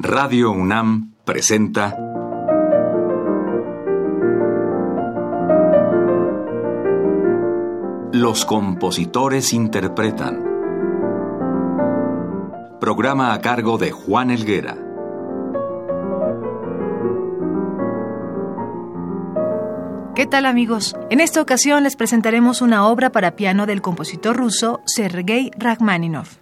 Radio 0.00 0.52
UNAM 0.52 1.14
presenta 1.24 1.96
Los 8.12 8.44
compositores 8.44 9.52
interpretan. 9.52 10.44
Programa 12.80 13.32
a 13.34 13.40
cargo 13.40 13.76
de 13.76 13.90
Juan 13.90 14.30
Elguera. 14.30 14.76
¿Qué 20.14 20.26
tal 20.26 20.46
amigos? 20.46 20.94
En 21.10 21.18
esta 21.18 21.42
ocasión 21.42 21.82
les 21.82 21.96
presentaremos 21.96 22.62
una 22.62 22.86
obra 22.86 23.10
para 23.10 23.34
piano 23.34 23.66
del 23.66 23.82
compositor 23.82 24.36
ruso 24.36 24.80
Sergei 24.86 25.50
Rachmaninoff. 25.58 26.36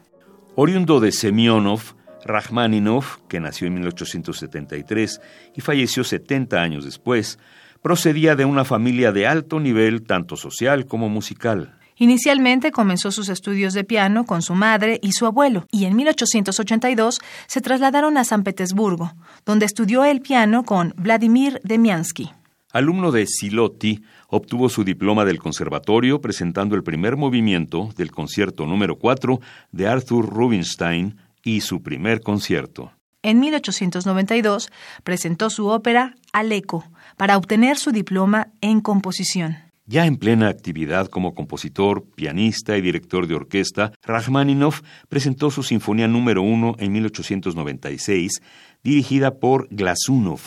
Oriundo 0.56 1.00
de 1.00 1.10
Semyonov, 1.10 1.95
Rachmaninoff, 2.26 3.18
que 3.28 3.40
nació 3.40 3.66
en 3.66 3.74
1873 3.74 5.20
y 5.54 5.60
falleció 5.60 6.04
70 6.04 6.60
años 6.60 6.84
después, 6.84 7.38
procedía 7.82 8.36
de 8.36 8.44
una 8.44 8.64
familia 8.64 9.12
de 9.12 9.26
alto 9.26 9.60
nivel 9.60 10.02
tanto 10.02 10.36
social 10.36 10.86
como 10.86 11.08
musical. 11.08 11.78
Inicialmente 11.98 12.72
comenzó 12.72 13.10
sus 13.10 13.30
estudios 13.30 13.72
de 13.72 13.84
piano 13.84 14.26
con 14.26 14.42
su 14.42 14.54
madre 14.54 14.98
y 15.02 15.12
su 15.12 15.24
abuelo, 15.24 15.66
y 15.70 15.86
en 15.86 15.96
1882 15.96 17.20
se 17.46 17.60
trasladaron 17.62 18.18
a 18.18 18.24
San 18.24 18.42
Petersburgo, 18.42 19.12
donde 19.46 19.64
estudió 19.64 20.04
el 20.04 20.20
piano 20.20 20.64
con 20.64 20.92
Vladimir 20.96 21.58
Demiansky. 21.64 22.30
Alumno 22.70 23.10
de 23.12 23.26
Silotti, 23.26 24.02
obtuvo 24.28 24.68
su 24.68 24.84
diploma 24.84 25.24
del 25.24 25.38
conservatorio 25.38 26.20
presentando 26.20 26.76
el 26.76 26.82
primer 26.82 27.16
movimiento 27.16 27.88
del 27.96 28.10
concierto 28.10 28.66
número 28.66 28.98
4 28.98 29.40
de 29.72 29.88
Arthur 29.88 30.28
Rubinstein 30.28 31.16
y 31.46 31.60
su 31.60 31.80
primer 31.80 32.20
concierto. 32.22 32.92
En 33.22 33.38
1892 33.38 34.70
presentó 35.04 35.48
su 35.48 35.68
ópera 35.68 36.16
Aleco 36.32 36.84
para 37.16 37.36
obtener 37.36 37.78
su 37.78 37.92
diploma 37.92 38.48
en 38.60 38.80
composición. 38.80 39.56
Ya 39.86 40.06
en 40.06 40.16
plena 40.16 40.48
actividad 40.48 41.06
como 41.06 41.34
compositor, 41.34 42.04
pianista 42.16 42.76
y 42.76 42.80
director 42.80 43.28
de 43.28 43.36
orquesta, 43.36 43.92
Rachmaninoff 44.02 44.82
presentó 45.08 45.52
su 45.52 45.62
Sinfonía 45.62 46.08
número 46.08 46.42
1 46.42 46.76
en 46.80 46.92
1896, 46.92 48.42
dirigida 48.82 49.38
por 49.38 49.68
Glasunov. 49.70 50.40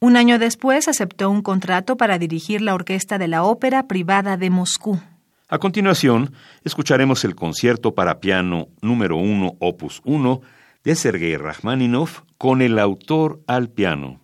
Un 0.00 0.16
año 0.16 0.40
después 0.40 0.88
aceptó 0.88 1.30
un 1.30 1.42
contrato 1.42 1.96
para 1.96 2.18
dirigir 2.18 2.60
la 2.60 2.74
orquesta 2.74 3.18
de 3.18 3.28
la 3.28 3.44
Ópera 3.44 3.86
Privada 3.86 4.36
de 4.36 4.50
Moscú. 4.50 4.98
A 5.52 5.58
continuación, 5.58 6.32
escucharemos 6.62 7.24
el 7.24 7.34
concierto 7.34 7.92
para 7.96 8.20
piano 8.20 8.68
número 8.82 9.16
1, 9.16 9.56
opus 9.58 10.00
1, 10.04 10.42
de 10.84 10.94
Sergei 10.94 11.36
Rachmaninoff 11.36 12.20
con 12.38 12.62
el 12.62 12.78
autor 12.78 13.40
al 13.48 13.68
piano. 13.68 14.19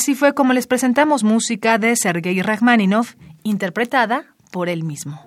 Así 0.00 0.14
fue 0.14 0.32
como 0.32 0.54
les 0.54 0.66
presentamos 0.66 1.24
música 1.24 1.76
de 1.76 1.94
Sergei 1.94 2.40
Rachmaninoff, 2.40 3.16
interpretada 3.42 4.34
por 4.50 4.70
él 4.70 4.82
mismo. 4.82 5.20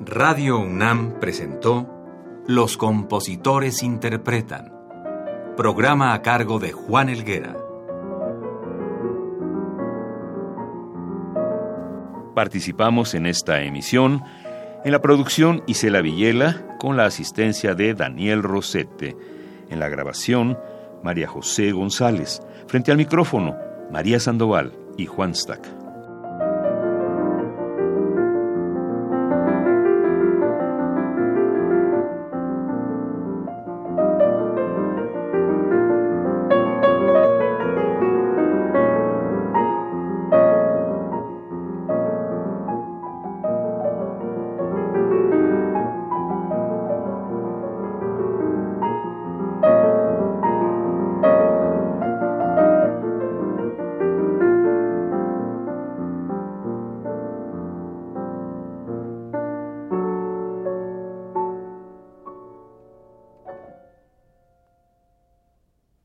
Radio 0.00 0.58
UNAM 0.58 1.20
presentó 1.20 1.88
Los 2.48 2.76
compositores 2.76 3.84
interpretan, 3.84 4.72
programa 5.56 6.12
a 6.12 6.22
cargo 6.22 6.58
de 6.58 6.72
Juan 6.72 7.10
Elguera. 7.10 7.56
Participamos 12.34 13.14
en 13.14 13.26
esta 13.26 13.62
emisión 13.62 14.24
en 14.84 14.92
la 14.92 15.00
producción 15.00 15.62
Isela 15.66 16.02
Villela, 16.02 16.76
con 16.78 16.96
la 16.96 17.06
asistencia 17.06 17.74
de 17.74 17.94
Daniel 17.94 18.42
Rosete. 18.42 19.16
En 19.70 19.80
la 19.80 19.88
grabación, 19.88 20.58
María 21.02 21.26
José 21.26 21.72
González. 21.72 22.42
Frente 22.66 22.92
al 22.92 22.98
micrófono, 22.98 23.56
María 23.90 24.20
Sandoval 24.20 24.72
y 24.98 25.06
Juan 25.06 25.34
Stack. 25.34 25.83